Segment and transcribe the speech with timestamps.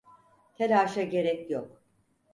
[0.57, 1.83] Telaşa gerek yok.